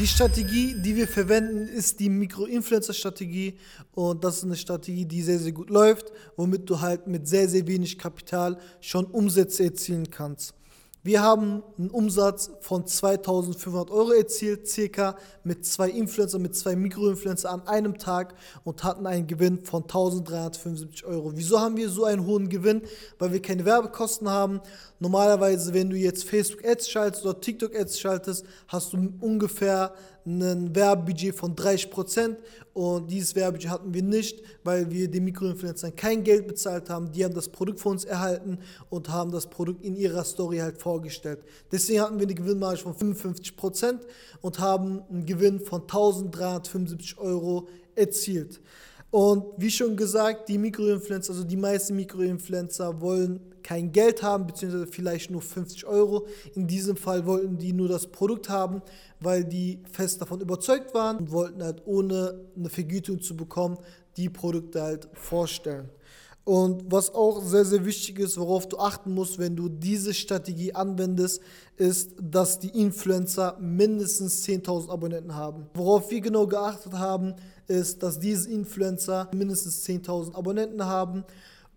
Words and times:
Die 0.00 0.06
Strategie, 0.06 0.76
die 0.78 0.96
wir 0.96 1.06
verwenden, 1.06 1.68
ist 1.68 2.00
die 2.00 2.08
Mikro-Influencer-Strategie 2.08 3.58
und 3.92 4.24
das 4.24 4.38
ist 4.38 4.44
eine 4.44 4.56
Strategie, 4.56 5.04
die 5.04 5.20
sehr, 5.20 5.38
sehr 5.38 5.52
gut 5.52 5.68
läuft, 5.68 6.10
womit 6.36 6.70
du 6.70 6.80
halt 6.80 7.06
mit 7.06 7.28
sehr, 7.28 7.46
sehr 7.46 7.66
wenig 7.66 7.98
Kapital 7.98 8.56
schon 8.80 9.04
Umsätze 9.04 9.64
erzielen 9.64 10.10
kannst. 10.10 10.54
Wir 11.02 11.22
haben 11.22 11.62
einen 11.78 11.88
Umsatz 11.88 12.50
von 12.60 12.86
2500 12.86 13.90
Euro 13.90 14.12
erzielt, 14.12 14.68
circa 14.68 15.16
mit 15.44 15.64
zwei 15.64 15.88
Influencer, 15.88 16.38
mit 16.38 16.54
zwei 16.54 16.76
Mikroinfluencer 16.76 17.50
an 17.50 17.66
einem 17.66 17.96
Tag 17.96 18.34
und 18.64 18.84
hatten 18.84 19.06
einen 19.06 19.26
Gewinn 19.26 19.64
von 19.64 19.84
1375 19.84 21.06
Euro. 21.06 21.32
Wieso 21.34 21.58
haben 21.58 21.78
wir 21.78 21.88
so 21.88 22.04
einen 22.04 22.26
hohen 22.26 22.50
Gewinn? 22.50 22.82
Weil 23.18 23.32
wir 23.32 23.40
keine 23.40 23.64
Werbekosten 23.64 24.28
haben. 24.28 24.60
Normalerweise, 24.98 25.72
wenn 25.72 25.88
du 25.88 25.96
jetzt 25.96 26.24
Facebook 26.24 26.66
Ads 26.66 26.90
schaltest 26.90 27.24
oder 27.24 27.40
TikTok 27.40 27.74
Ads 27.74 27.98
schaltest, 27.98 28.44
hast 28.68 28.92
du 28.92 28.98
ungefähr 29.20 29.94
ein 30.26 30.74
Werbebudget 30.74 31.34
von 31.34 31.54
30% 31.54 32.36
und 32.72 33.10
dieses 33.10 33.34
Werbebudget 33.34 33.70
hatten 33.70 33.94
wir 33.94 34.02
nicht, 34.02 34.42
weil 34.64 34.90
wir 34.90 35.10
den 35.10 35.24
Mikroinfluencern 35.24 35.96
kein 35.96 36.22
Geld 36.22 36.46
bezahlt 36.46 36.90
haben. 36.90 37.10
Die 37.12 37.24
haben 37.24 37.34
das 37.34 37.48
Produkt 37.48 37.80
von 37.80 37.92
uns 37.92 38.04
erhalten 38.04 38.58
und 38.88 39.08
haben 39.08 39.30
das 39.30 39.48
Produkt 39.48 39.84
in 39.84 39.96
ihrer 39.96 40.24
Story 40.24 40.58
halt 40.58 40.78
vorgestellt. 40.78 41.40
Deswegen 41.72 42.00
hatten 42.00 42.18
wir 42.18 42.26
eine 42.26 42.34
Gewinnmarge 42.34 42.78
von 42.78 42.94
55% 42.94 44.00
und 44.40 44.58
haben 44.58 45.02
einen 45.10 45.26
Gewinn 45.26 45.60
von 45.60 45.82
1375 45.82 47.18
Euro 47.18 47.68
erzielt. 47.94 48.60
Und 49.10 49.44
wie 49.56 49.70
schon 49.70 49.96
gesagt, 49.96 50.48
die 50.48 50.58
Mikroinfluencer, 50.58 51.32
also 51.32 51.44
die 51.44 51.56
meisten 51.56 51.96
Mikroinfluencer 51.96 53.00
wollen 53.00 53.40
kein 53.70 53.92
Geld 53.92 54.24
haben, 54.24 54.48
beziehungsweise 54.48 54.88
vielleicht 54.88 55.30
nur 55.30 55.42
50 55.42 55.86
Euro. 55.86 56.26
In 56.56 56.66
diesem 56.66 56.96
Fall 56.96 57.24
wollten 57.24 57.56
die 57.56 57.72
nur 57.72 57.86
das 57.86 58.08
Produkt 58.08 58.48
haben, 58.48 58.82
weil 59.20 59.44
die 59.44 59.78
fest 59.92 60.20
davon 60.20 60.40
überzeugt 60.40 60.92
waren 60.92 61.18
und 61.18 61.30
wollten 61.30 61.62
halt 61.62 61.80
ohne 61.86 62.40
eine 62.56 62.68
Vergütung 62.68 63.22
zu 63.22 63.36
bekommen, 63.36 63.78
die 64.16 64.28
Produkte 64.28 64.82
halt 64.82 65.08
vorstellen. 65.12 65.88
Und 66.42 66.90
was 66.90 67.14
auch 67.14 67.44
sehr, 67.44 67.64
sehr 67.64 67.84
wichtig 67.84 68.18
ist, 68.18 68.36
worauf 68.38 68.68
du 68.68 68.76
achten 68.76 69.14
musst, 69.14 69.38
wenn 69.38 69.54
du 69.54 69.68
diese 69.68 70.14
Strategie 70.14 70.74
anwendest, 70.74 71.40
ist, 71.76 72.10
dass 72.20 72.58
die 72.58 72.70
Influencer 72.70 73.56
mindestens 73.60 74.44
10.000 74.48 74.90
Abonnenten 74.90 75.36
haben. 75.36 75.70
Worauf 75.74 76.10
wir 76.10 76.20
genau 76.20 76.48
geachtet 76.48 76.94
haben, 76.94 77.34
ist, 77.68 78.02
dass 78.02 78.18
diese 78.18 78.50
Influencer 78.50 79.30
mindestens 79.32 79.86
10.000 79.86 80.34
Abonnenten 80.34 80.84
haben 80.84 81.24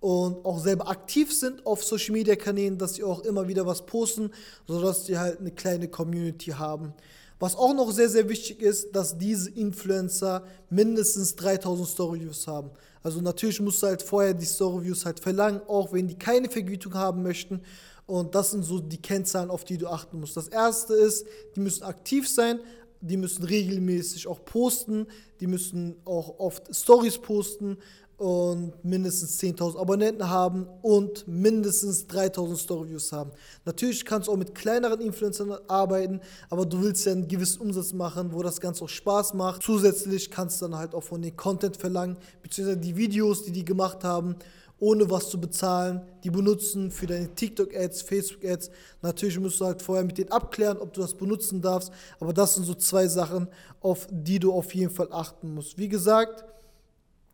und 0.04 0.44
auch 0.44 0.59
selber 0.59 0.90
aktiv 0.90 1.34
sind 1.34 1.66
auf 1.66 1.82
Social 1.82 2.12
Media 2.12 2.36
Kanälen, 2.36 2.78
dass 2.78 2.96
sie 2.96 3.06
auch 3.06 3.22
immer 3.22 3.48
wieder 3.48 3.66
was 3.66 3.86
posten, 3.86 4.32
sodass 4.68 5.06
sie 5.06 5.18
halt 5.18 5.40
eine 5.40 5.52
kleine 5.52 5.88
Community 5.88 6.52
haben. 6.52 6.94
Was 7.40 7.56
auch 7.56 7.73
noch 7.73 7.90
sehr, 7.90 8.09
sehr 8.09 8.28
wichtig 8.28 8.62
ist, 8.62 8.94
dass 8.94 9.18
diese 9.18 9.50
Influencer 9.52 10.44
mindestens 10.70 11.38
3000 11.38 11.88
Story-Views 11.88 12.48
haben. 12.48 12.72
Also 13.02 13.22
natürlich 13.22 13.62
musst 13.62 13.81
du 13.81 13.88
halt 13.88 14.02
vorher 14.02 14.34
die 14.34 14.44
Story-Views 14.44 15.06
halt 15.06 15.22
verlangen, 15.22 15.62
auch 15.70 15.94
wenn 15.94 16.09
die 16.09 16.18
keine 16.18 16.50
Vergütung 16.50 16.96
haben 16.96 17.24
möchten. 17.24 17.62
Und 18.06 18.36
das 18.36 18.52
sind 18.52 18.64
so 18.64 18.81
die 18.81 19.02
Kennzahlen, 19.02 19.50
auf 19.50 19.64
die 19.64 19.78
du 19.78 19.88
achten 19.88 20.20
musst. 20.20 20.36
Das 20.36 20.50
erste 20.50 20.96
ist, 20.96 21.26
die 21.56 21.62
müssen 21.62 21.84
aktiv 21.84 22.28
sein, 22.28 22.59
die 23.00 23.16
müssen 23.16 23.46
regelmäßig 23.46 24.28
auch 24.28 24.44
posten, 24.44 25.08
die 25.40 25.48
müssen 25.48 25.96
auch 26.04 26.40
oft 26.40 26.76
Stories 26.76 27.18
posten 27.18 27.78
und 28.17 28.73
mindestens 28.83 29.39
10.000 29.39 29.78
Abonnenten 29.80 30.30
haben 30.30 30.67
und 30.81 31.28
mindestens 31.28 32.06
3.000 32.08 32.58
Storyviews 32.58 33.11
haben. 33.11 33.31
Natürlich 33.66 34.06
kannst 34.06 34.28
du 34.28 34.31
auch 34.31 34.38
mit 34.38 34.53
kleineren 34.53 35.02
Influencern 35.02 35.58
arbeiten, 35.67 36.22
aber 36.50 36.66
du 36.66 36.81
willst 36.81 37.06
ja 37.06 37.11
einen 37.11 37.28
gewissen 37.28 37.61
Umsatz 37.61 37.94
machen, 37.94 38.31
wo 38.31 38.44
das 38.44 38.61
Ganze 38.61 38.84
auch 38.84 38.89
Spaß 38.89 39.34
macht. 39.34 39.64
Zusätzlich 39.64 40.30
kannst 40.30 40.61
du 40.61 40.66
dann 40.66 40.78
halt 40.78 40.94
auch 40.94 41.03
von 41.03 41.22
den 41.22 41.36
Content 41.36 41.78
verlangen, 41.78 42.17
beziehungsweise 42.41 42.80
die 42.80 42.95
Videos, 42.95 43.44
die 43.44 43.52
die 43.52 43.66
gemacht 43.66 44.03
haben, 44.03 44.36
ohne 44.80 45.09
was 45.09 45.30
zu 45.30 45.39
bezahlen, 45.39 46.02
die 46.24 46.30
benutzen 46.30 46.91
für 46.91 47.07
deine 47.07 47.34
TikTok-Ads, 47.34 48.01
Facebook-Ads. 48.01 48.69
Natürlich 49.01 49.40
musst 49.40 49.62
du 49.62 49.66
halt 49.66 49.81
vorher 49.81 50.03
mit 50.03 50.18
denen 50.18 50.31
abklären, 50.31 50.78
ob 50.78 50.91
du 50.94 51.01
das 51.01 51.13
benutzen 51.13 51.62
darfst, 51.62 51.91
aber 52.19 52.34
das 52.34 52.56
sind 52.56 52.66
so 52.66 52.74
zwei 52.74 53.07
Sachen, 53.07 53.47
auf 53.80 54.07
die 54.12 54.40
du 54.40 54.51
auf 54.51 54.75
jeden 54.75 54.91
Fall 54.91 55.07
achten 55.12 55.53
musst. 55.53 55.78
Wie 55.78 55.88
gesagt, 55.88 56.44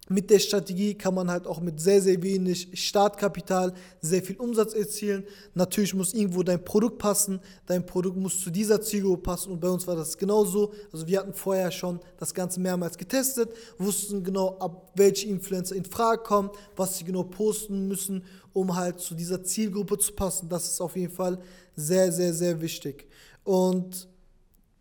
mit 0.10 0.32
der 0.32 0.40
Strategie 0.40 0.96
kann 0.96 1.14
man 1.14 1.30
halt 1.30 1.46
auch 1.46 1.62
mit 1.62 1.80
sehr, 1.80 2.02
sehr 2.02 2.22
wenig 2.24 2.70
Startkapital 2.74 3.74
sehr 4.02 4.24
viel 4.24 4.38
Umsatz 4.38 4.74
erzielen. 4.74 5.24
Natürlich 5.54 5.94
muss 5.94 6.16
irgendwo 6.16 6.42
dein 6.42 6.66
Produkt 6.66 6.98
passen. 6.98 7.40
Dein 7.68 7.86
Produkt 7.86 8.18
muss 8.18 8.42
zu 8.42 8.50
dieser 8.50 8.82
Zielgruppe 8.82 9.22
passen. 9.22 9.52
Und 9.52 9.60
bei 9.60 9.70
uns 9.70 9.86
war 9.86 9.96
das 9.96 10.18
genauso. 10.18 10.74
Also 10.92 11.06
wir 11.06 11.20
hatten 11.20 11.34
vorher 11.34 11.70
schon 11.70 12.00
das 12.18 12.34
Ganze 12.34 12.60
mehrmals 12.60 12.98
getestet, 12.98 13.54
wussten 13.78 14.24
genau, 14.24 14.58
ab 14.58 14.92
welche 14.96 15.28
Influencer 15.28 15.76
in 15.76 15.86
Frage 15.86 16.24
kommen, 16.24 16.50
was 16.76 16.98
sie 16.98 17.04
genau 17.04 17.24
posten 17.24 17.88
müssen, 17.88 18.24
um 18.52 18.76
halt 18.76 19.00
zu 19.00 19.14
dieser 19.14 19.44
Zielgruppe 19.44 20.00
zu 20.00 20.14
passen. 20.14 20.50
Das 20.50 20.68
ist 20.72 20.82
auf 20.82 20.96
jeden 20.96 21.14
Fall 21.14 21.40
sehr, 21.76 22.12
sehr, 22.12 22.34
sehr 22.34 22.60
wichtig. 22.60 23.08
Und 23.44 24.08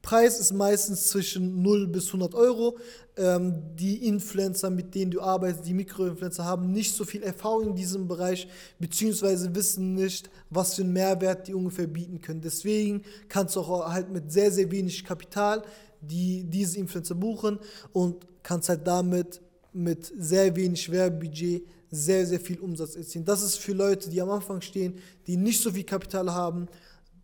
Preis 0.08 0.40
ist 0.40 0.54
meistens 0.54 1.08
zwischen 1.08 1.60
0 1.60 1.86
bis 1.86 2.06
100 2.06 2.34
Euro. 2.34 2.78
Ähm, 3.18 3.62
die 3.74 4.06
Influencer, 4.06 4.70
mit 4.70 4.94
denen 4.94 5.10
du 5.10 5.20
arbeitest, 5.20 5.66
die 5.66 5.74
Mikroinfluencer, 5.74 6.46
haben 6.46 6.72
nicht 6.72 6.94
so 6.94 7.04
viel 7.04 7.22
Erfahrung 7.22 7.68
in 7.68 7.74
diesem 7.74 8.08
Bereich, 8.08 8.48
beziehungsweise 8.78 9.54
wissen 9.54 9.92
nicht, 9.92 10.30
was 10.48 10.76
für 10.76 10.80
einen 10.80 10.94
Mehrwert 10.94 11.46
die 11.46 11.52
ungefähr 11.52 11.86
bieten 11.86 12.22
können. 12.22 12.40
Deswegen 12.40 13.02
kannst 13.28 13.54
du 13.56 13.60
auch 13.60 13.92
halt 13.92 14.10
mit 14.10 14.32
sehr, 14.32 14.50
sehr 14.50 14.70
wenig 14.70 15.04
Kapital 15.04 15.62
die, 16.00 16.42
diese 16.42 16.78
Influencer 16.78 17.14
buchen 17.14 17.58
und 17.92 18.16
kannst 18.42 18.70
halt 18.70 18.86
damit 18.86 19.42
mit 19.74 20.10
sehr 20.18 20.56
wenig 20.56 20.90
Werbebudget 20.90 21.64
sehr, 21.90 22.24
sehr 22.26 22.40
viel 22.40 22.58
Umsatz 22.60 22.96
erzielen. 22.96 23.26
Das 23.26 23.42
ist 23.42 23.56
für 23.56 23.74
Leute, 23.74 24.08
die 24.08 24.22
am 24.22 24.30
Anfang 24.30 24.62
stehen, 24.62 24.94
die 25.26 25.36
nicht 25.36 25.60
so 25.60 25.70
viel 25.70 25.84
Kapital 25.84 26.32
haben 26.32 26.66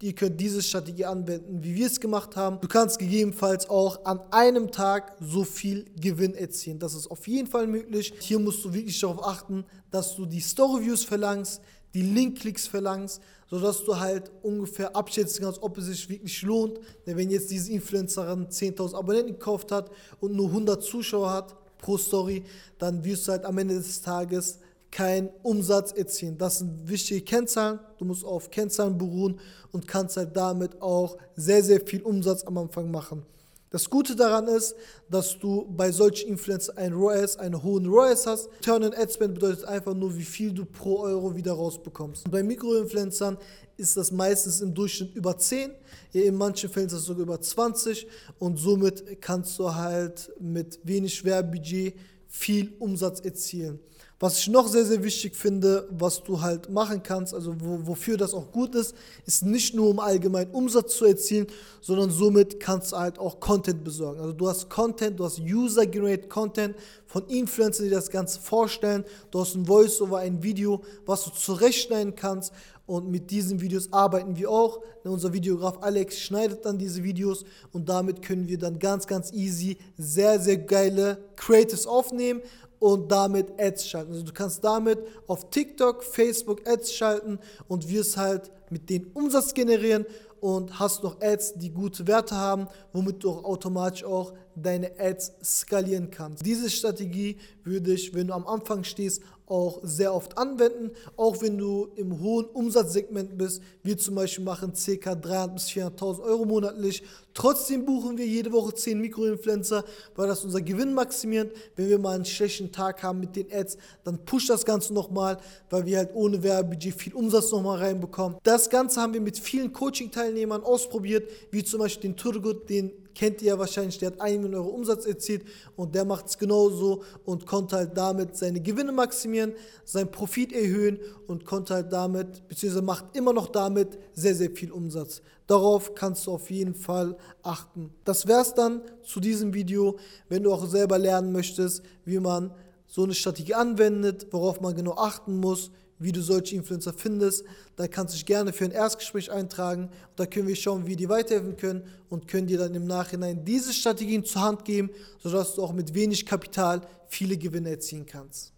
Ihr 0.03 0.15
könnt 0.15 0.41
diese 0.41 0.63
Strategie 0.63 1.05
anwenden, 1.05 1.63
wie 1.63 1.75
wir 1.75 1.87
es 1.87 2.01
gemacht 2.01 2.37
haben. 2.37 2.61
Du 2.61 2.69
kannst 2.69 2.99
gegebenenfalls 2.99 3.71
auch 3.71 4.05
an 4.05 4.21
einem 4.31 4.71
Tag 4.71 5.17
so 5.21 5.45
viel 5.45 5.87
Gewinn 6.01 6.35
erzielen. 6.35 6.79
Das 6.79 6.95
ist 6.95 7.11
auf 7.11 7.27
jeden 7.29 7.47
Fall 7.47 7.67
möglich. 7.67 8.13
Hier 8.19 8.39
musst 8.39 8.65
du 8.65 8.73
wirklich 8.73 8.99
darauf 9.01 9.25
achten, 9.25 9.65
dass 9.91 10.17
du 10.17 10.27
die 10.27 10.41
Story-Views 10.41 11.05
verlangst, 11.05 11.63
die 11.95 12.03
Link-Klicks 12.03 12.67
verlangst, 12.67 13.23
sodass 13.49 13.85
du 13.85 13.99
halt 13.99 14.33
ungefähr 14.43 14.95
abschätzen 14.97 15.45
kannst, 15.45 15.63
ob 15.63 15.79
es 15.79 15.85
sich 15.87 16.09
wirklich 16.09 16.43
lohnt. 16.43 16.81
Denn 17.07 17.17
wenn 17.17 17.31
jetzt 17.31 17.51
diese 17.51 17.73
Influencerin 17.73 18.49
10.000 18.49 18.95
Abonnenten 18.95 19.33
gekauft 19.33 19.71
hat 19.71 19.91
und 20.21 20.35
nur 20.35 20.49
100 20.49 20.83
Zuschauer 20.83 21.31
hat 21.31 21.55
pro 21.79 21.97
Story, 21.97 22.43
dann 22.79 23.05
wirst 23.05 23.29
du 23.29 23.33
halt 23.33 23.45
am 23.45 23.57
Ende 23.59 23.77
des 23.77 24.03
Tages 24.03 24.59
keinen 24.95 25.29
Umsatz 25.43 25.91
erzielen. 25.91 26.39
Das 26.39 26.59
sind 26.59 26.89
wichtige 26.89 27.21
Kennzahlen. 27.21 27.81
Du 27.99 28.05
musst 28.05 28.25
auf 28.25 28.49
Kennzahlen 28.49 28.97
beruhen 28.97 29.41
und 29.73 29.89
kannst 29.89 30.17
halt 30.17 30.37
damit 30.37 30.81
auch 30.81 31.19
sehr, 31.35 31.65
sehr 31.65 31.81
viel 31.81 32.01
Umsatz 32.03 32.45
am 32.45 32.57
Anfang 32.59 32.91
machen. 32.93 33.27
Das 33.71 33.91
Gute 33.91 34.15
daran 34.15 34.47
ist, 34.47 34.77
dass 35.11 35.37
du 35.37 35.67
bei 35.69 35.91
solchen 35.91 36.29
Influencern 36.29 36.77
einen 36.77 36.95
ROAS, 36.95 37.37
einen 37.39 37.61
hohen 37.61 37.87
ROAS 37.87 38.25
hast. 38.25 38.49
Turn 38.63 38.85
on 38.85 38.95
Ad 38.95 39.13
Spend 39.13 39.35
bedeutet 39.35 39.65
einfach 39.65 39.95
nur, 39.95 40.17
wie 40.17 40.23
viel 40.23 40.53
du 40.53 40.65
pro 40.65 41.01
Euro 41.01 41.35
wieder 41.35 41.55
rausbekommst. 41.55 42.27
Und 42.27 42.31
bei 42.31 42.45
Mikroinfluencern 42.45 43.37
ist 43.77 43.97
das 43.97 44.13
meistens 44.13 44.61
im 44.61 44.73
Durchschnitt 44.73 45.17
über 45.17 45.37
10, 45.37 45.73
in 46.13 46.37
manchen 46.37 46.71
Fällen 46.71 46.87
ist 46.87 46.95
das 46.95 47.03
sogar 47.03 47.25
über 47.25 47.41
20 47.41 48.07
und 48.39 48.59
somit 48.59 49.21
kannst 49.21 49.59
du 49.59 49.75
halt 49.75 50.31
mit 50.39 50.79
wenig 50.85 51.25
Werbebudget 51.25 51.97
viel 52.35 52.73
Umsatz 52.81 53.21
erzielen. 53.21 53.79
Was 54.19 54.39
ich 54.39 54.49
noch 54.49 54.67
sehr, 54.67 54.85
sehr 54.85 55.05
wichtig 55.05 55.37
finde, 55.37 55.89
was 55.91 56.23
du 56.23 56.41
halt 56.41 56.69
machen 56.69 57.03
kannst, 57.03 57.33
also 57.33 57.55
wo, 57.61 57.87
wofür 57.87 58.17
das 58.17 58.35
auch 58.35 58.51
gut 58.51 58.75
ist, 58.75 58.95
ist 59.25 59.45
nicht 59.45 59.75
nur 59.75 59.89
um 59.89 60.01
allgemein 60.01 60.51
Umsatz 60.51 60.97
zu 60.97 61.05
erzielen, 61.05 61.47
sondern 61.81 62.11
somit 62.11 62.59
kannst 62.59 62.93
du 62.93 62.97
halt 62.97 63.19
auch 63.19 63.39
Content 63.39 63.85
besorgen. 63.85 64.21
Also 64.21 64.33
du 64.33 64.49
hast 64.49 64.69
Content, 64.69 65.21
du 65.21 65.25
hast 65.25 65.41
User-Generated 65.41 66.29
Content 66.29 66.75
von 67.07 67.27
Influencern, 67.29 67.85
die 67.85 67.91
das 67.91 68.11
Ganze 68.11 68.41
vorstellen. 68.41 69.05
Du 69.31 69.41
hast 69.41 69.55
ein 69.55 69.67
Voice-Over, 69.67 70.19
ein 70.19 70.43
Video, 70.43 70.83
was 71.07 71.25
du 71.25 71.31
zurechtschneiden 71.31 72.17
kannst. 72.17 72.53
Und 72.87 73.11
mit 73.11 73.31
diesen 73.31 73.61
Videos 73.61 73.93
arbeiten 73.93 74.37
wir 74.37 74.51
auch. 74.51 74.83
Unser 75.05 75.33
Videograf 75.33 75.83
Alex 75.83 76.19
schneidet 76.19 76.65
dann 76.67 76.79
diese 76.79 77.03
Videos 77.03 77.45
und 77.73 77.89
damit 77.89 78.21
können 78.21 78.47
wir 78.47 78.59
dann 78.59 78.79
ganz, 78.79 79.07
ganz 79.07 79.33
easy 79.33 79.79
sehr, 79.97 80.39
sehr 80.39 80.59
geile 80.59 81.19
Creatives 81.37 81.87
aufnehmen 81.87 82.43
und 82.79 83.11
damit 83.11 83.59
Ads 83.59 83.89
schalten. 83.89 84.13
Also 84.13 84.25
du 84.25 84.33
kannst 84.33 84.63
damit 84.63 84.99
auf 85.27 85.49
TikTok, 85.49 86.05
Facebook 86.05 86.69
Ads 86.69 86.93
schalten 86.93 87.39
und 87.69 87.89
wirst 87.89 88.19
halt 88.19 88.51
mit 88.69 88.91
denen 88.91 89.11
Umsatz 89.15 89.55
generieren 89.55 90.05
und 90.41 90.79
hast 90.79 91.03
noch 91.03 91.23
Ads, 91.23 91.55
die 91.55 91.71
gute 91.71 92.07
Werte 92.07 92.37
haben, 92.37 92.69
womit 92.93 93.25
du 93.25 93.31
auch 93.31 93.45
automatisch 93.45 94.05
auch 94.05 94.35
deine 94.55 94.91
Ads 94.99 95.33
skalieren 95.43 96.11
kannst. 96.11 96.45
Diese 96.45 96.69
Strategie 96.69 97.39
würde 97.63 97.95
ich, 97.95 98.13
wenn 98.13 98.27
du 98.27 98.35
am 98.35 98.47
Anfang 98.47 98.85
stehst, 98.85 99.23
auch 99.47 99.81
sehr 99.83 100.15
oft 100.15 100.39
anwenden, 100.39 100.91
auch 101.17 101.43
wenn 101.43 101.59
du 101.59 101.89
im 101.97 102.21
hohen 102.21 102.47
Umsatzsegment 102.47 103.37
bist. 103.37 103.63
Wir 103.83 103.99
zum 103.99 104.15
Beispiel 104.15 104.45
machen 104.45 104.73
ca. 104.73 105.13
300.000 105.13 105.49
bis 105.49 105.65
400.000 105.69 106.23
Euro 106.23 106.45
monatlich. 106.45 107.03
Trotzdem 107.35 107.85
buchen 107.85 108.17
wir 108.17 108.27
jede 108.27 108.53
Woche 108.53 108.75
10 108.75 109.01
Mikroinfluencer, 109.01 109.85
weil 110.15 110.29
das 110.29 110.45
unser 110.45 110.63
Gewinn 110.63 110.95
maximiert. 110.95 111.55
Wenn 111.77 111.89
wir 111.89 111.99
mal 111.99 112.15
einen 112.15 112.25
schlechten 112.25 112.73
Tag 112.73 113.03
haben 113.03 113.21
mit 113.21 113.37
den 113.37 113.53
Ads, 113.53 113.77
dann 114.05 114.25
pusht 114.25 114.49
das 114.49 114.65
Ganze 114.65 114.95
nochmal, 114.95 115.39
weil 115.69 115.85
wir 115.85 115.99
halt 115.99 116.15
ohne 116.15 116.43
Werbebudget 116.43 116.95
viel 116.95 117.15
Umsatz 117.15 117.51
nochmal 117.51 117.79
reinbekommen. 117.79 118.39
Das 118.45 118.71
Ganze 118.71 119.01
haben 119.01 119.13
wir 119.13 119.21
mit 119.21 119.39
vielen 119.39 119.73
Coaching-Teilnehmern 119.73 120.63
ausprobiert, 120.63 121.29
wie 121.51 121.65
zum 121.65 121.81
Beispiel 121.81 122.11
den 122.11 122.17
Turgut, 122.17 122.71
den 122.71 122.93
kennt 123.15 123.43
ihr 123.43 123.49
ja 123.49 123.59
wahrscheinlich, 123.59 123.99
der 123.99 124.13
hat 124.13 124.21
1 124.21 124.43
Million 124.43 124.61
Euro 124.61 124.71
Umsatz 124.71 125.07
erzielt 125.07 125.45
und 125.77 125.95
der 125.95 126.05
macht 126.05 126.27
es 126.27 126.39
genauso 126.39 127.03
und 127.25 127.47
konnte 127.47 127.77
halt 127.77 127.97
damit 127.97 128.37
seine 128.37 128.61
Gewinne 128.61 128.93
maximieren, 128.93 129.53
seinen 129.85 130.11
Profit 130.11 130.53
erhöhen 130.53 130.99
und 131.27 131.45
konnte 131.45 131.75
halt 131.75 131.93
damit, 131.93 132.47
beziehungsweise 132.49 132.85
macht 132.85 133.17
immer 133.17 133.33
noch 133.33 133.49
damit 133.49 133.99
sehr, 134.15 134.35
sehr 134.35 134.51
viel 134.51 134.73
Umsatz. 134.73 135.23
Darauf 135.47 135.95
kannst 135.95 136.27
du 136.27 136.33
auf 136.33 136.51
jeden 136.51 136.75
Fall 136.75 137.17
achten. 137.43 137.93
Das 138.05 138.27
wäre 138.27 138.41
es 138.41 138.55
dann 138.55 138.83
zu 139.03 139.21
diesem 139.21 139.53
Video. 139.53 139.99
Wenn 140.29 140.43
du 140.43 140.53
auch 140.53 140.67
selber 140.67 140.99
lernen 140.99 141.33
möchtest, 141.33 141.83
wie 142.05 142.19
man 142.19 142.51
so 142.87 143.05
eine 143.05 143.15
Strategie 143.15 143.55
anwendet, 143.55 144.29
worauf 144.31 144.61
man 144.61 144.75
genau 144.75 144.95
achten 144.97 145.39
muss, 145.39 145.71
wie 145.99 146.13
du 146.13 146.23
solche 146.23 146.57
Influencer 146.57 146.93
findest, 146.93 147.45
dann 147.77 147.91
kannst 147.91 148.15
du 148.15 148.17
dich 148.17 148.27
gerne 148.27 148.53
für 148.53 148.65
ein 148.65 148.71
Erstgespräch 148.71 149.31
eintragen. 149.31 149.85
Und 149.85 149.93
da 150.17 150.27
können 150.27 150.49
wir 150.49 150.57
schauen, 150.57 150.87
wie 150.87 150.97
dir 150.97 151.09
weiterhelfen 151.09 151.57
können 151.57 151.83
und 152.09 152.29
können 152.29 152.47
dir 152.47 152.59
dann 152.59 152.75
im 152.75 152.87
Nachhinein 152.87 153.45
diese 153.45 153.73
Strategien 153.73 154.25
zur 154.25 154.43
Hand 154.43 154.65
geben, 154.65 154.91
sodass 155.19 155.55
du 155.55 155.63
auch 155.63 155.73
mit 155.73 155.95
wenig 155.95 156.27
Kapital 156.27 156.81
viele 157.09 157.37
Gewinne 157.37 157.71
erzielen 157.71 158.07
kannst. 158.07 158.54